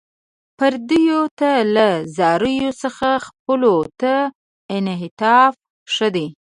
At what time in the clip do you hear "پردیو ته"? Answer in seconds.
0.57-1.51